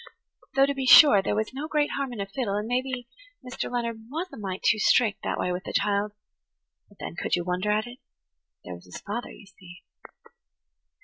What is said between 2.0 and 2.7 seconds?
in a fiddle, and